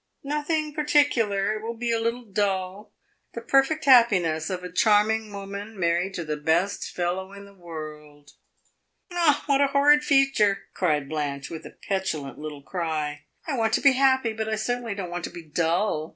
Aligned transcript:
"Nothing 0.23 0.73
particular; 0.73 1.53
it 1.53 1.61
will 1.61 1.77
be 1.77 1.91
a 1.91 1.99
little 1.99 2.25
dull 2.25 2.91
the 3.35 3.39
perfect 3.41 3.85
happiness 3.85 4.49
of 4.49 4.63
a 4.63 4.71
charming 4.71 5.31
woman 5.31 5.79
married 5.79 6.15
to 6.15 6.25
the 6.25 6.37
best 6.37 6.85
fellow 6.89 7.33
in 7.33 7.45
the 7.45 7.53
world." 7.53 8.31
"Ah, 9.11 9.43
what 9.45 9.61
a 9.61 9.67
horrid 9.67 10.03
future!" 10.03 10.63
cried 10.73 11.07
Blanche, 11.07 11.51
with 11.51 11.67
a 11.67 11.77
little 11.77 11.87
petulant 11.87 12.65
cry. 12.65 13.25
"I 13.45 13.55
want 13.55 13.73
to 13.73 13.81
be 13.81 13.91
happy, 13.91 14.33
but 14.33 14.49
I 14.49 14.55
certainly 14.55 14.95
don't 14.95 15.11
want 15.11 15.23
to 15.25 15.29
be 15.29 15.43
dull. 15.43 16.09